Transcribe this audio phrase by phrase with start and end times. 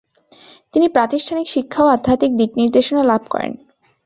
[0.73, 3.51] তিনি প্রাতিষ্ঠানিক শিক্ষা ও আধ্যাত্মিক দিকনির্দেশনা লাভ করেন।